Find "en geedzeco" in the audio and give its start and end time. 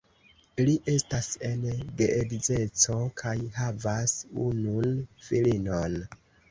1.49-2.99